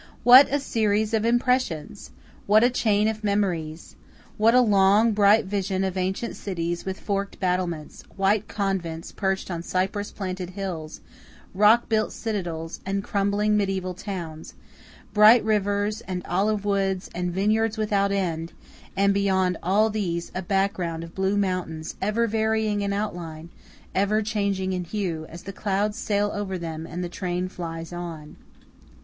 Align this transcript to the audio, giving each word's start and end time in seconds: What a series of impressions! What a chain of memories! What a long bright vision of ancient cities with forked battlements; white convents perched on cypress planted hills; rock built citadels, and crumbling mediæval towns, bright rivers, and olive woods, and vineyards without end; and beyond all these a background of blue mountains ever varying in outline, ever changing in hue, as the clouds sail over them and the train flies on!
What 0.23 0.51
a 0.51 0.59
series 0.59 1.13
of 1.13 1.25
impressions! 1.25 2.09
What 2.47 2.63
a 2.63 2.71
chain 2.71 3.07
of 3.07 3.23
memories! 3.23 3.95
What 4.35 4.55
a 4.55 4.59
long 4.61 5.11
bright 5.11 5.45
vision 5.45 5.83
of 5.83 5.95
ancient 5.95 6.35
cities 6.35 6.85
with 6.85 6.99
forked 6.99 7.39
battlements; 7.39 8.01
white 8.15 8.47
convents 8.47 9.11
perched 9.11 9.51
on 9.51 9.61
cypress 9.61 10.09
planted 10.09 10.49
hills; 10.57 11.01
rock 11.53 11.87
built 11.87 12.11
citadels, 12.11 12.79
and 12.83 13.03
crumbling 13.03 13.55
mediæval 13.55 13.95
towns, 13.95 14.55
bright 15.13 15.43
rivers, 15.45 16.01
and 16.07 16.25
olive 16.25 16.65
woods, 16.65 17.07
and 17.13 17.31
vineyards 17.31 17.77
without 17.77 18.11
end; 18.11 18.53
and 18.97 19.13
beyond 19.13 19.55
all 19.61 19.91
these 19.91 20.31
a 20.33 20.41
background 20.41 21.03
of 21.03 21.13
blue 21.13 21.37
mountains 21.37 21.95
ever 22.01 22.25
varying 22.25 22.81
in 22.81 22.91
outline, 22.91 23.49
ever 23.93 24.23
changing 24.23 24.73
in 24.73 24.83
hue, 24.83 25.27
as 25.29 25.43
the 25.43 25.53
clouds 25.53 25.95
sail 25.95 26.31
over 26.33 26.57
them 26.57 26.87
and 26.87 27.03
the 27.03 27.07
train 27.07 27.47
flies 27.47 27.93
on! 27.93 28.35